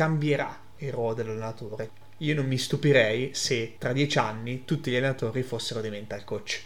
[0.00, 1.90] cambierà il ruolo dell'allenatore.
[2.18, 6.62] Io non mi stupirei se tra dieci anni tutti gli allenatori fossero dei mental coach.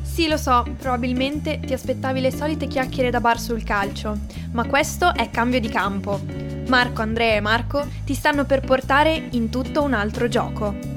[0.00, 4.16] Sì, lo so, probabilmente ti aspettavi le solite chiacchiere da bar sul calcio,
[4.52, 6.20] ma questo è cambio di campo.
[6.68, 10.91] Marco, Andrea e Marco ti stanno per portare in tutto un altro gioco.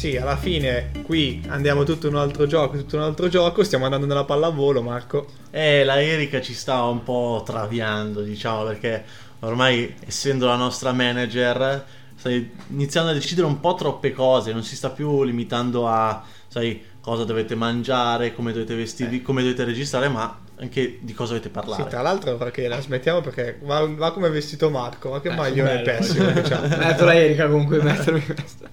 [0.00, 4.06] Sì, alla fine qui andiamo tutto un altro gioco, tutto un altro gioco, stiamo andando
[4.06, 5.26] nella pallavolo, Marco.
[5.50, 9.04] Eh, la Erika ci sta un po' traviando, diciamo, perché
[9.40, 11.84] ormai essendo la nostra manager
[12.16, 16.82] stai iniziando a decidere un po' troppe cose, non si sta più limitando a, sai,
[17.02, 19.22] cosa dovete mangiare, come dovete vestirvi, eh.
[19.22, 21.82] come dovete registrare, ma anche di cosa dovete parlare.
[21.82, 25.34] Sì, tra l'altro perché la smettiamo perché va, va come vestito Marco, ma che eh,
[25.34, 26.30] maglione pessimo.
[26.30, 26.68] diciamo.
[26.74, 28.68] Metto la Erika comunque mettermi questo.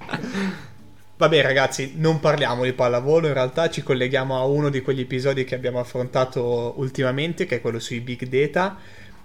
[1.20, 5.46] Vabbè ragazzi, non parliamo di pallavolo, in realtà ci colleghiamo a uno di quegli episodi
[5.46, 8.78] che abbiamo affrontato ultimamente, che è quello sui big data,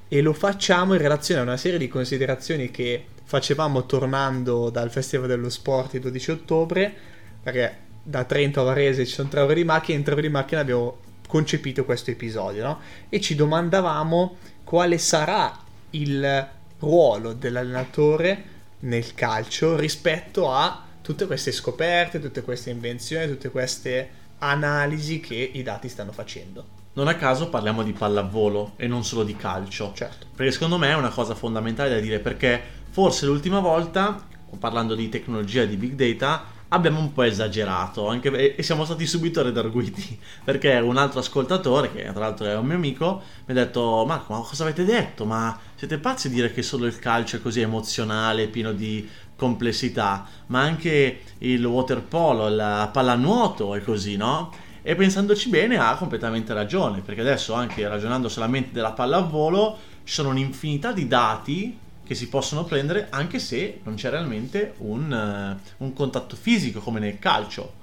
[0.08, 5.28] e lo facciamo in relazione a una serie di considerazioni che facevamo tornando dal Festival
[5.28, 6.94] dello Sport il 12 ottobre,
[7.42, 10.30] perché da Trento a Varese ci sono tre ore di macchina, in tre ore di
[10.30, 10.96] macchina abbiamo
[11.28, 12.80] concepito questo episodio, no?
[13.10, 15.54] E ci domandavamo quale sarà
[15.90, 18.44] il ruolo dell'allenatore
[18.80, 25.62] nel calcio rispetto a tutte queste scoperte, tutte queste invenzioni, tutte queste analisi che i
[25.62, 26.80] dati stanno facendo.
[26.94, 29.92] Non a caso parliamo di pallavolo e non solo di calcio.
[29.94, 30.26] Certo.
[30.34, 34.22] Perché secondo me è una cosa fondamentale da dire perché forse l'ultima volta,
[34.58, 39.06] parlando di tecnologia e di big data, abbiamo un po' esagerato anche, e siamo stati
[39.06, 43.64] subito redarguiti perché un altro ascoltatore, che tra l'altro è un mio amico, mi ha
[43.64, 45.24] detto Marco ma cosa avete detto?
[45.24, 49.08] Ma siete pazzi a dire che solo il calcio è così emozionale, pieno di
[49.42, 54.52] complessità, ma anche il waterpolo, la pallanuoto è così, no?
[54.82, 60.28] E pensandoci bene ha completamente ragione, perché adesso anche ragionando solamente della pallavolo ci sono
[60.28, 65.92] un'infinità di dati che si possono prendere anche se non c'è realmente un, uh, un
[65.92, 67.80] contatto fisico come nel calcio.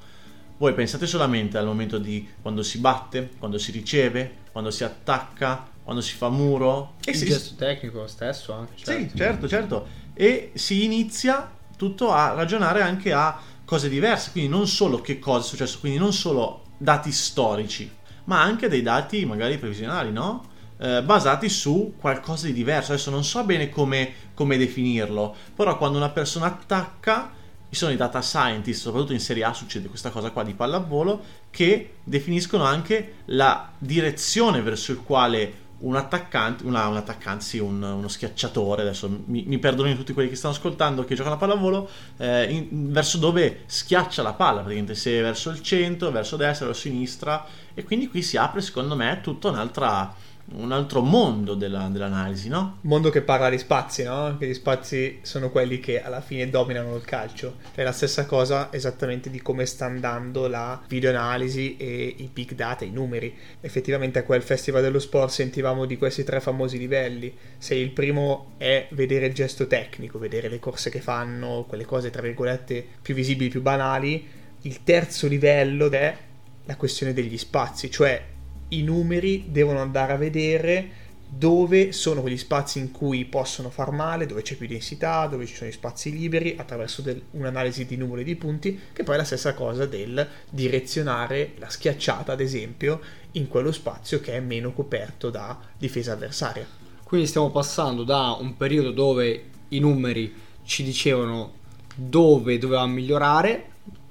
[0.58, 5.68] Voi pensate solamente al momento di quando si batte, quando si riceve, quando si attacca,
[5.84, 6.94] quando si fa muro.
[7.04, 7.26] E il si...
[7.26, 8.74] gesto tecnico stesso anche.
[8.76, 9.10] Certo.
[9.10, 9.88] Sì, certo, certo.
[10.22, 15.46] E si inizia tutto a ragionare anche a cose diverse, quindi non solo che cosa
[15.46, 17.90] è successo, quindi non solo dati storici,
[18.26, 20.44] ma anche dei dati magari previsionali, no?
[20.78, 22.92] Eh, basati su qualcosa di diverso.
[22.92, 27.32] Adesso non so bene come, come definirlo, però quando una persona attacca,
[27.70, 31.24] ci sono i data scientist, soprattutto in Serie A succede questa cosa qua di pallavolo,
[31.50, 37.82] che definiscono anche la direzione verso il quale un attaccante, una, un attaccante, sì, un,
[37.82, 41.90] uno schiacciatore, adesso mi, mi perdonino tutti quelli che stanno ascoltando che giocano a pallavolo,
[42.18, 46.82] eh, in, verso dove schiaccia la palla, praticamente se verso il centro, verso destra, verso
[46.82, 50.14] sinistra, e quindi qui si apre secondo me tutta un'altra
[50.54, 52.80] un altro mondo della, dell'analisi, no?
[52.82, 54.36] Mondo che parla di spazi, no?
[54.38, 57.58] Che gli spazi sono quelli che alla fine dominano il calcio.
[57.74, 62.84] È la stessa cosa esattamente di come sta andando la videoanalisi e i big data,
[62.84, 63.36] i numeri.
[63.62, 67.36] Effettivamente a quel Festival dello Sport sentivamo di questi tre famosi livelli.
[67.58, 72.10] Se il primo è vedere il gesto tecnico, vedere le corse che fanno, quelle cose
[72.10, 74.28] tra virgolette più visibili, più banali,
[74.64, 76.18] il terzo livello è
[76.66, 78.38] la questione degli spazi, cioè
[78.70, 84.26] i numeri devono andare a vedere dove sono quegli spazi in cui possono far male,
[84.26, 88.24] dove c'è più densità, dove ci sono gli spazi liberi, attraverso del, un'analisi di numeri
[88.24, 93.00] di punti, che poi è la stessa cosa del direzionare la schiacciata, ad esempio,
[93.34, 96.66] in quello spazio che è meno coperto da difesa avversaria.
[97.04, 101.58] Quindi stiamo passando da un periodo dove i numeri ci dicevano
[101.96, 103.66] dove dovevamo migliorare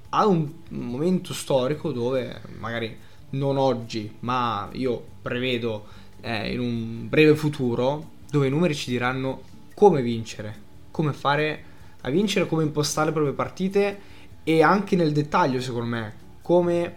[0.09, 2.97] a un momento storico dove magari
[3.31, 5.87] non oggi, ma io prevedo
[6.21, 9.41] eh, in un breve futuro dove i numeri ci diranno
[9.73, 10.55] come vincere,
[10.91, 11.63] come fare
[12.01, 13.99] a vincere, come impostare le proprie partite
[14.43, 16.95] e anche nel dettaglio, secondo me, come eh,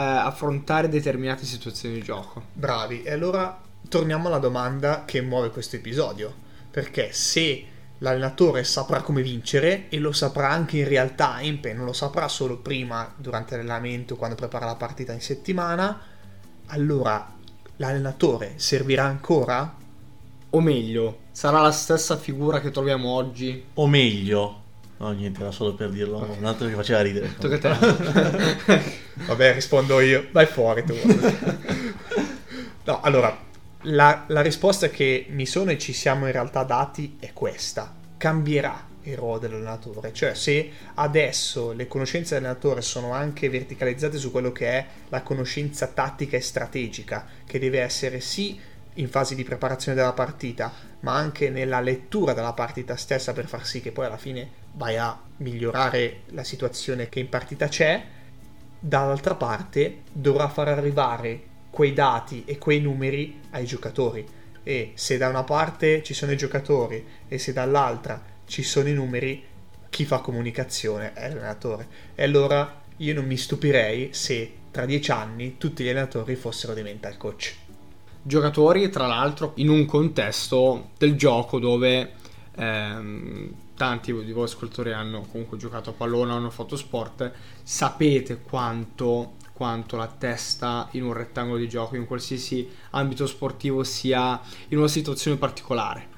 [0.00, 2.42] affrontare determinate situazioni di gioco.
[2.52, 6.32] Bravi, e allora torniamo alla domanda che muove questo episodio,
[6.70, 7.64] perché se
[8.00, 12.58] l'allenatore saprà come vincere e lo saprà anche in real time, non lo saprà solo
[12.58, 16.00] prima durante l'allenamento quando prepara la partita in settimana,
[16.66, 17.34] allora
[17.76, 19.76] l'allenatore servirà ancora?
[20.52, 23.64] O meglio, sarà la stessa figura che troviamo oggi?
[23.74, 24.60] O meglio,
[25.00, 26.18] No, niente, era solo per dirlo.
[26.18, 26.36] Okay.
[26.36, 27.34] Un altro che faceva ridere.
[27.40, 28.82] Tocca a te.
[29.24, 30.26] Vabbè, rispondo io.
[30.30, 30.94] Vai fuori tu.
[32.84, 33.34] no, allora,
[33.82, 37.94] la, la risposta che mi sono e ci siamo in realtà dati è questa.
[38.16, 40.12] Cambierà il ruolo dell'allenatore.
[40.12, 45.86] Cioè, se adesso le conoscenze dell'allenatore sono anche verticalizzate su quello che è la conoscenza
[45.86, 48.58] tattica e strategica, che deve essere sì
[48.94, 53.64] in fase di preparazione della partita, ma anche nella lettura della partita stessa per far
[53.64, 58.04] sì che poi alla fine vai a migliorare la situazione che in partita c'è,
[58.78, 64.26] dall'altra parte dovrà far arrivare quei dati e quei numeri ai giocatori.
[64.62, 68.92] E se da una parte ci sono i giocatori e se dall'altra ci sono i
[68.92, 69.44] numeri,
[69.88, 71.86] chi fa comunicazione è l'allenatore.
[72.14, 76.82] E allora io non mi stupirei se tra dieci anni tutti gli allenatori fossero dei
[76.82, 77.54] mental coach.
[78.22, 82.12] Giocatori, tra l'altro, in un contesto del gioco dove
[82.54, 87.32] ehm, tanti di voi ascoltatori hanno comunque giocato a pallone, hanno fatto sport,
[87.62, 94.40] sapete quanto, quanto la testa in un rettangolo di gioco, in qualsiasi ambito sportivo, sia
[94.68, 96.08] in una situazione particolare.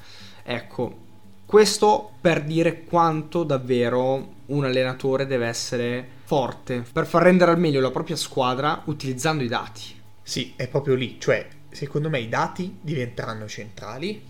[0.44, 0.96] Ecco,
[1.44, 7.80] questo per dire quanto davvero un allenatore deve essere forte per far rendere al meglio
[7.80, 9.82] la propria squadra utilizzando i dati.
[10.22, 14.22] Sì, è proprio lì, cioè secondo me i dati diventeranno centrali,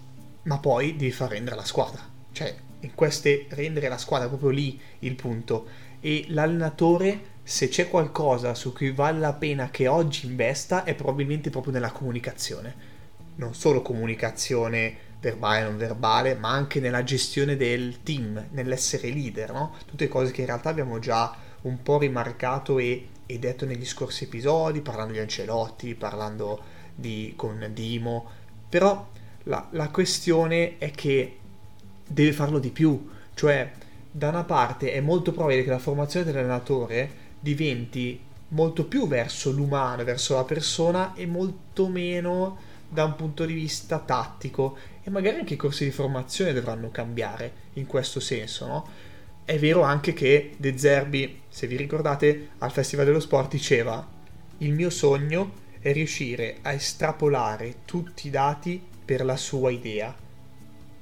[0.45, 2.01] ma poi devi far rendere la squadra.
[2.33, 5.67] Cioè, in queste rendere la squadra proprio lì il punto.
[6.01, 11.51] E l'allenatore, se c'è qualcosa su cui vale la pena che oggi investa, è probabilmente
[11.51, 12.91] proprio nella comunicazione.
[13.37, 19.75] Non solo comunicazione verbale, non verbale, ma anche nella gestione del team, nell'essere leader, no?
[19.87, 24.25] Tutte cose che in realtà abbiamo già un po' rimarcato e, e detto negli scorsi
[24.25, 26.61] episodi, parlando di Ancelotti, parlando
[26.95, 28.29] di, con Dimo,
[28.69, 29.09] però
[29.45, 31.39] la, la questione è che
[32.07, 33.71] deve farlo di più, cioè
[34.11, 40.05] da una parte è molto probabile che la formazione dell'allenatore diventi molto più verso l'umano,
[40.05, 45.55] verso la persona e molto meno da un punto di vista tattico e magari anche
[45.55, 48.89] i corsi di formazione dovranno cambiare in questo senso, no?
[49.45, 54.07] È vero anche che De Zerbi, se vi ricordate, al Festival dello Sport diceva
[54.59, 60.15] il mio sogno è riuscire a estrapolare tutti i dati per la sua idea,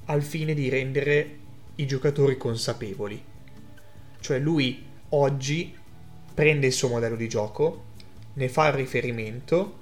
[0.06, 1.38] al fine di rendere
[1.74, 3.22] i giocatori consapevoli.
[4.20, 5.76] Cioè lui oggi
[6.40, 7.82] prende il suo modello di gioco,
[8.32, 9.76] ne fa il riferimento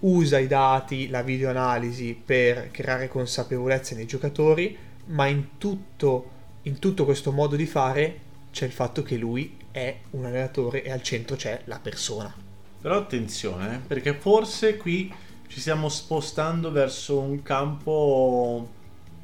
[0.00, 4.76] usa i dati, la videoanalisi per creare consapevolezza nei giocatori,
[5.06, 6.30] ma in tutto,
[6.62, 8.18] in tutto questo modo di fare
[8.50, 12.34] c'è il fatto che lui è un allenatore e al centro c'è la persona.
[12.80, 15.14] Però attenzione, eh, perché forse qui
[15.46, 18.68] ci stiamo spostando verso un campo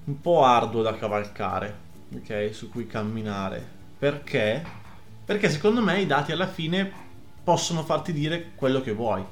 [0.05, 1.75] un po' arduo da cavalcare,
[2.15, 2.51] ok?
[2.53, 3.75] Su cui camminare.
[3.99, 4.85] Perché?
[5.27, 6.89] Perché secondo me i dati alla fine
[7.43, 9.25] possono farti dire quello che vuoi.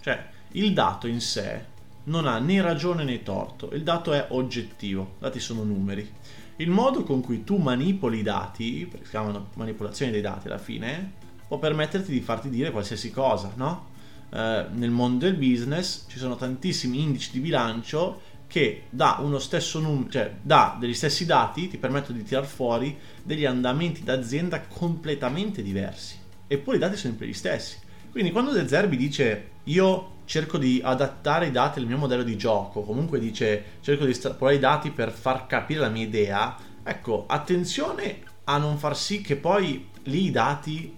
[0.00, 1.64] Cioè, il dato in sé
[2.04, 6.12] non ha né ragione né torto, il dato è oggettivo, i dati sono numeri.
[6.56, 10.58] Il modo con cui tu manipoli i dati, perché si chiamano manipolazione dei dati alla
[10.58, 11.12] fine,
[11.46, 13.94] può permetterti di farti dire qualsiasi cosa, no?
[14.30, 19.80] Eh, nel mondo del business ci sono tantissimi indici di bilancio che da uno stesso
[19.80, 25.62] numero, cioè da degli stessi dati ti permettono di tirar fuori degli andamenti d'azienda completamente
[25.62, 26.18] diversi.
[26.46, 27.78] Eppure i dati sono sempre gli stessi.
[28.10, 32.36] Quindi quando De Zerbi dice io cerco di adattare i dati al mio modello di
[32.36, 37.24] gioco, comunque dice cerco di estrapolare i dati per far capire la mia idea, ecco,
[37.26, 40.94] attenzione a non far sì che poi lì i dati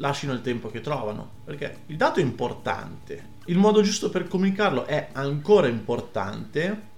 [0.00, 4.86] lasciano il tempo che trovano, perché il dato è importante, il modo giusto per comunicarlo
[4.86, 6.88] è ancora importante,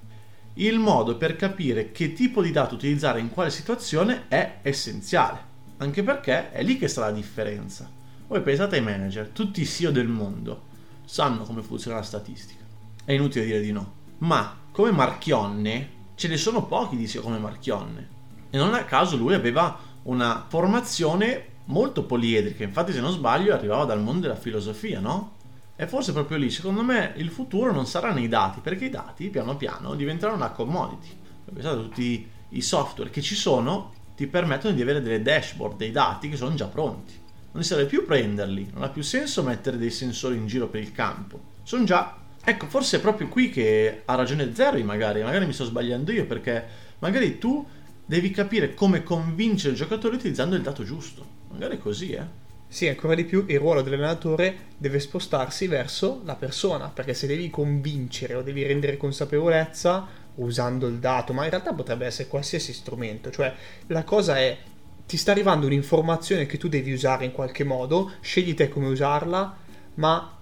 [0.54, 6.02] il modo per capire che tipo di dato utilizzare in quale situazione è essenziale, anche
[6.02, 7.90] perché è lì che sta la differenza.
[8.28, 10.70] Voi pensate ai manager, tutti i CEO del mondo,
[11.04, 12.62] sanno come funziona la statistica.
[13.04, 14.00] È inutile dire di no.
[14.18, 18.08] Ma come Marchionne ce ne sono pochi di come Marchionne.
[18.48, 23.84] E non a caso lui aveva una formazione molto poliedrica, infatti se non sbaglio arrivava
[23.84, 25.36] dal mondo della filosofia, no?
[25.74, 29.28] E forse proprio lì, secondo me, il futuro non sarà nei dati, perché i dati
[29.30, 31.08] piano piano diventeranno una commodity.
[31.52, 36.28] Pensate tutti i software che ci sono ti permettono di avere delle dashboard, dei dati
[36.28, 37.20] che sono già pronti
[37.52, 40.92] non serve più prenderli, non ha più senso mettere dei sensori in giro per il
[40.92, 41.40] campo.
[41.62, 42.16] Sono già...
[42.44, 46.26] Ecco, forse è proprio qui che ha ragione Zerri magari, magari mi sto sbagliando io
[46.26, 46.66] perché
[46.98, 47.64] magari tu
[48.04, 51.31] devi capire come convincere il giocatore utilizzando il dato giusto.
[51.52, 52.40] Magari così, eh.
[52.66, 57.50] Sì, ancora di più il ruolo dell'allenatore deve spostarsi verso la persona, perché se devi
[57.50, 60.06] convincere o devi rendere consapevolezza
[60.36, 63.52] usando il dato, ma in realtà potrebbe essere qualsiasi strumento, cioè
[63.88, 64.56] la cosa è
[65.04, 69.56] ti sta arrivando un'informazione che tu devi usare in qualche modo, scegli te come usarla,
[69.96, 70.38] ma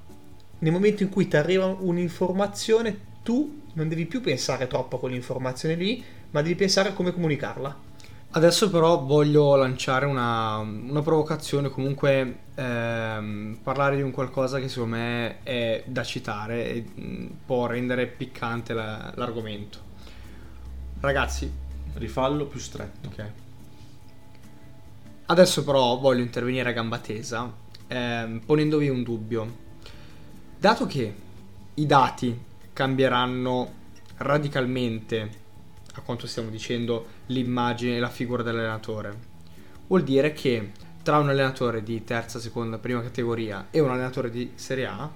[0.61, 5.75] nel momento in cui ti arriva un'informazione tu non devi più pensare troppo a quell'informazione
[5.75, 7.89] lì, ma devi pensare a come comunicarla.
[8.33, 14.95] Adesso però voglio lanciare una, una provocazione, comunque ehm, parlare di un qualcosa che secondo
[14.97, 19.79] me è da citare e mh, può rendere piccante la- l'argomento.
[21.01, 21.51] Ragazzi,
[21.95, 23.09] Rifallo più stretto.
[23.09, 23.33] ok.
[25.27, 27.53] Adesso però voglio intervenire a gamba tesa
[27.87, 29.57] ehm, ponendovi un dubbio.
[30.59, 31.15] Dato che
[31.75, 32.39] i dati
[32.73, 33.73] cambieranno
[34.19, 35.40] radicalmente,
[36.01, 39.17] a quanto stiamo dicendo, l'immagine e la figura dell'allenatore,
[39.87, 44.53] vuol dire che tra un allenatore di terza, seconda, prima categoria e un allenatore di
[44.55, 45.11] Serie A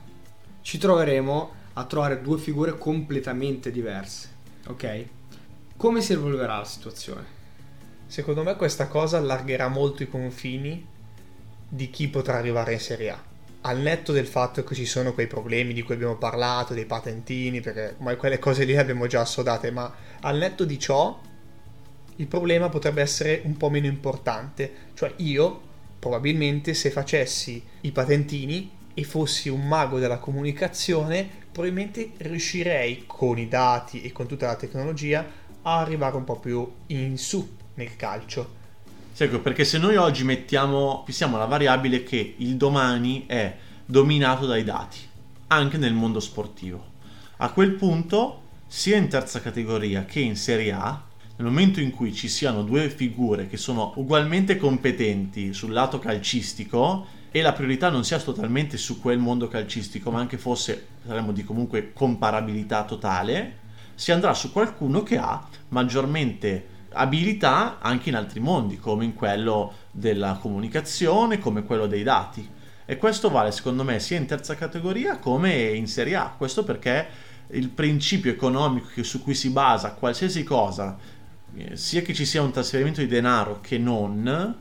[0.63, 4.29] ci troveremo a trovare due figure completamente diverse.
[4.69, 5.05] Ok?
[5.77, 7.43] Come si evolverà la situazione?
[8.07, 10.87] Secondo me questa cosa allargherà molto i confini
[11.69, 13.23] di chi potrà arrivare in Serie A.
[13.67, 17.63] Al netto del fatto che ci sono quei problemi di cui abbiamo parlato, dei patentini,
[17.63, 19.91] perché ormai quelle cose lì le abbiamo già assodate, ma
[20.21, 21.19] al netto di ciò
[22.17, 24.71] il problema potrebbe essere un po' meno importante.
[24.93, 25.63] Cioè io,
[25.99, 33.49] probabilmente, se facessi i patentini e fossi un mago della comunicazione, probabilmente riuscirei con i
[33.49, 35.27] dati e con tutta la tecnologia
[35.63, 38.63] a arrivare un po' più in su nel calcio.
[39.15, 43.57] Sì, ecco, perché se noi oggi mettiamo, fissiamo la variabile che il domani è
[43.87, 44.99] dominato dai dati,
[45.47, 46.85] anche nel mondo sportivo.
[47.37, 51.01] A quel punto, sia in terza categoria che in Serie A,
[51.37, 57.07] nel momento in cui ci siano due figure che sono ugualmente competenti sul lato calcistico
[57.31, 61.45] e la priorità non sia totalmente su quel mondo calcistico, ma anche fosse, saremmo di
[61.45, 63.59] comunque comparabilità totale,
[63.95, 69.73] si andrà su qualcuno che ha maggiormente abilità anche in altri mondi, come in quello
[69.91, 72.49] della comunicazione, come quello dei dati.
[72.87, 76.35] E questo vale secondo me sia in terza categoria come in Serie A.
[76.37, 77.07] Questo perché
[77.49, 80.97] il principio economico su cui si basa qualsiasi cosa,
[81.55, 84.57] eh, sia che ci sia un trasferimento di denaro che non,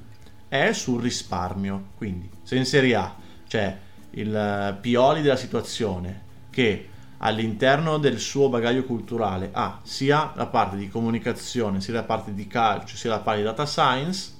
[0.47, 1.89] è sul risparmio.
[1.97, 3.15] Quindi, se in Serie A
[3.47, 3.77] c'è
[4.11, 6.89] il eh, Pioli della situazione che
[7.25, 12.47] all'interno del suo bagaglio culturale ha sia la parte di comunicazione, sia la parte di
[12.47, 14.31] calcio, sia la parte di data science,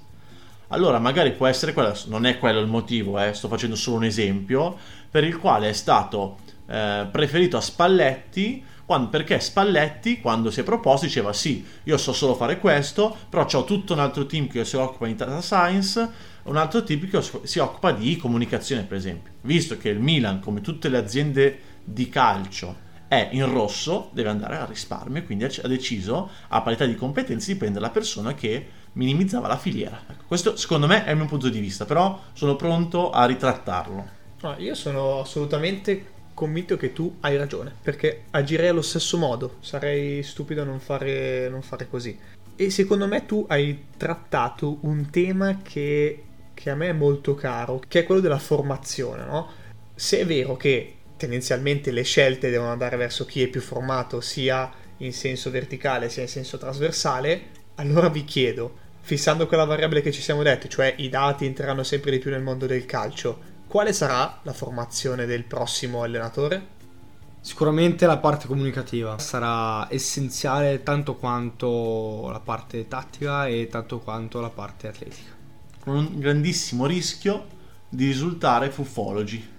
[0.68, 4.04] allora magari può essere quello, non è quello il motivo, eh, sto facendo solo un
[4.04, 4.76] esempio,
[5.10, 10.62] per il quale è stato eh, preferito a Spalletti, quando- perché Spalletti quando si è
[10.62, 14.66] proposto diceva sì, io so solo fare questo, però ho tutto un altro team che
[14.66, 19.32] si occupa di data science, un altro team che si occupa di comunicazione per esempio.
[19.40, 24.56] Visto che il Milan, come tutte le aziende di calcio, è in rosso, deve andare
[24.56, 29.46] a risparmio quindi ha deciso a parità di competenze di prendere la persona che minimizzava
[29.46, 30.02] la filiera.
[30.08, 34.08] Ecco, questo secondo me è il mio punto di vista, però sono pronto a ritrattarlo.
[34.42, 40.22] No, io sono assolutamente convinto che tu hai ragione, perché agirei allo stesso modo, sarei
[40.22, 42.18] stupido a non fare, non fare così.
[42.56, 47.80] E secondo me tu hai trattato un tema che, che a me è molto caro,
[47.86, 49.48] che è quello della formazione, no?
[49.94, 54.70] Se è vero che tendenzialmente le scelte devono andare verso chi è più formato sia
[54.98, 57.42] in senso verticale sia in senso trasversale,
[57.76, 62.10] allora vi chiedo, fissando quella variabile che ci siamo detti, cioè i dati entreranno sempre
[62.10, 66.72] di più nel mondo del calcio, quale sarà la formazione del prossimo allenatore?
[67.40, 74.50] Sicuramente la parte comunicativa sarà essenziale tanto quanto la parte tattica e tanto quanto la
[74.50, 75.32] parte atletica.
[75.80, 77.46] Con un grandissimo rischio
[77.88, 79.52] di risultare fuffologi.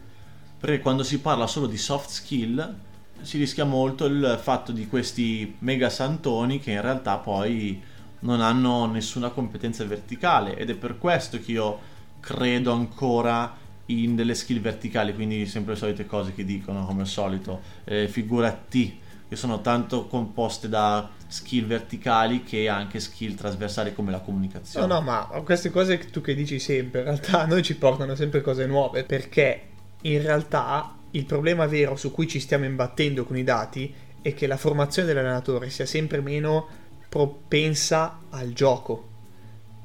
[0.59, 2.75] Perché quando si parla solo di soft skill
[3.21, 7.81] si rischia molto il fatto di questi mega santoni che in realtà poi
[8.19, 11.79] non hanno nessuna competenza verticale ed è per questo che io
[12.19, 13.55] credo ancora
[13.87, 18.07] in delle skill verticali, quindi sempre le solite cose che dicono come al solito, eh,
[18.07, 18.93] figura T,
[19.27, 24.87] che sono tanto composte da skill verticali che anche skill trasversali come la No, comunicazione.
[24.87, 28.41] no, ma queste cose tu che dici sempre, in realtà a noi ci portano sempre
[28.41, 29.69] cose nuove, perché
[30.01, 34.47] in realtà il problema vero su cui ci stiamo imbattendo con i dati è che
[34.47, 36.67] la formazione dell'allenatore sia sempre meno
[37.07, 39.09] propensa al gioco,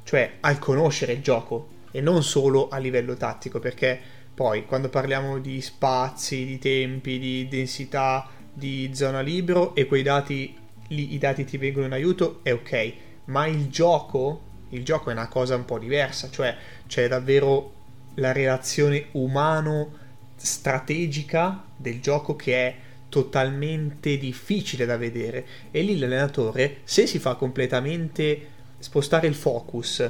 [0.05, 3.99] cioè al conoscere il gioco e non solo a livello tattico, perché
[4.35, 10.57] poi quando parliamo di spazi, di tempi, di densità, di zona libero e quei dati
[10.89, 12.93] lì i dati ti vengono in aiuto è ok,
[13.27, 17.73] ma il gioco, il gioco è una cosa un po' diversa, cioè c'è davvero
[18.15, 19.99] la relazione umano
[20.37, 22.77] strategica del gioco che è
[23.09, 28.49] totalmente difficile da vedere e lì l'allenatore se si fa completamente
[28.79, 30.09] spostare il focus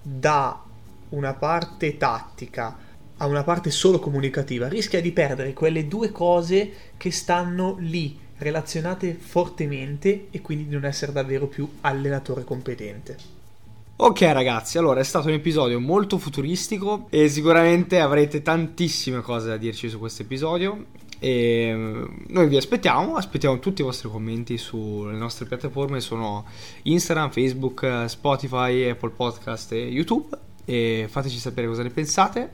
[0.00, 0.62] da
[1.10, 2.76] una parte tattica
[3.16, 9.14] a una parte solo comunicativa rischia di perdere quelle due cose che stanno lì relazionate
[9.14, 13.16] fortemente e quindi di non essere davvero più allenatore competente.
[13.96, 19.56] Ok ragazzi, allora è stato un episodio molto futuristico e sicuramente avrete tantissime cose da
[19.56, 20.86] dirci su questo episodio.
[21.20, 26.44] E mm, noi vi aspettiamo, aspettiamo tutti i vostri commenti sulle nostre piattaforme, sono
[26.82, 30.36] Instagram, Facebook, Spotify, Apple Podcast e YouTube.
[30.64, 32.50] E fateci sapere cosa ne pensate.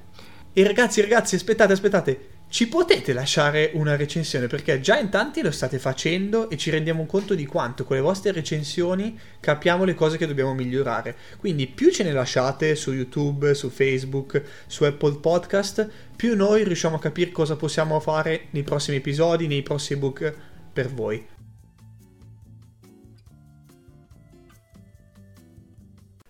[0.53, 5.52] E ragazzi, ragazzi, aspettate, aspettate, ci potete lasciare una recensione perché già in tanti lo
[5.52, 10.16] state facendo e ci rendiamo conto di quanto con le vostre recensioni capiamo le cose
[10.16, 11.16] che dobbiamo migliorare.
[11.38, 16.97] Quindi più ce ne lasciate su YouTube, su Facebook, su Apple Podcast, più noi riusciamo
[16.97, 20.35] a capire cosa possiamo fare nei prossimi episodi, nei prossimi book
[20.73, 21.40] per voi.